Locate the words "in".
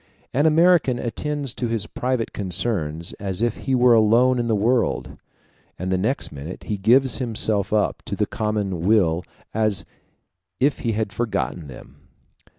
4.39-4.47